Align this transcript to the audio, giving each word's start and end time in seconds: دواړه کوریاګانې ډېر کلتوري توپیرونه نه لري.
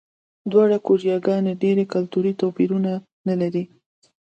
دواړه 0.51 0.77
کوریاګانې 0.85 1.53
ډېر 1.63 1.77
کلتوري 1.93 2.33
توپیرونه 2.41 2.91
نه 3.27 3.35
لري. 3.41 3.63